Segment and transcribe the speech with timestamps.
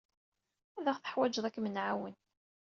[0.77, 2.15] Ad aɣ-teḥwijeḍ ad kem-nɛawen.